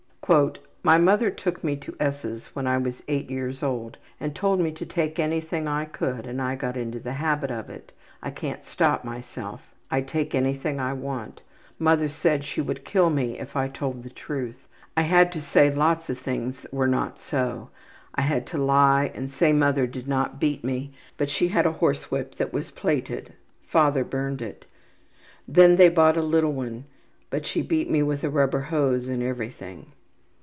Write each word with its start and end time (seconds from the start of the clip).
``My 0.85 1.03
mother 1.03 1.29
took 1.29 1.61
me 1.61 1.75
to 1.77 1.93
S's 1.99 2.55
when 2.55 2.65
I 2.65 2.77
was 2.77 3.03
8 3.09 3.29
years 3.29 3.61
old 3.61 3.97
and 4.17 4.33
told 4.33 4.61
me 4.61 4.71
to 4.71 4.85
take 4.85 5.19
anything 5.19 5.67
I 5.67 5.83
could 5.83 6.25
and 6.25 6.41
I 6.41 6.55
got 6.55 6.77
into 6.77 7.01
the 7.01 7.11
habit 7.11 7.51
of 7.51 7.69
it. 7.69 7.91
I 8.23 8.31
can't 8.31 8.63
stop 8.63 9.03
myself. 9.03 9.73
I 9.89 9.99
take 9.99 10.33
anything 10.33 10.79
I 10.79 10.93
want. 10.93 11.41
Mother 11.77 12.07
said 12.07 12.45
she 12.45 12.61
would 12.61 12.85
kill 12.85 13.09
me 13.09 13.39
if 13.39 13.57
I 13.57 13.67
told 13.67 14.03
the 14.03 14.09
truth. 14.09 14.65
I 14.95 15.01
had 15.01 15.33
to 15.33 15.41
say 15.41 15.69
lots 15.73 16.09
of 16.09 16.17
things 16.17 16.61
that 16.61 16.73
were 16.73 16.87
not 16.87 17.19
so. 17.19 17.69
I 18.15 18.21
had 18.21 18.45
to 18.47 18.57
lie 18.57 19.11
and 19.13 19.29
say 19.29 19.51
mother 19.51 19.85
did 19.85 20.07
not 20.07 20.39
beat 20.39 20.63
me, 20.63 20.93
but 21.17 21.29
she 21.29 21.49
had 21.49 21.65
a 21.65 21.73
horsewhip 21.73 22.35
that 22.35 22.53
was 22.53 22.71
plaited, 22.71 23.33
father 23.67 24.05
burned 24.05 24.41
it. 24.41 24.65
Then 25.45 25.75
they 25.75 25.89
bought 25.89 26.15
a 26.15 26.21
little 26.21 26.53
one, 26.53 26.85
but 27.29 27.45
she 27.45 27.61
beat 27.61 27.89
me 27.89 28.01
with 28.01 28.23
a 28.23 28.29
rubber 28.29 28.61
hose 28.61 29.09
and 29.09 29.21
everything. 29.21 29.87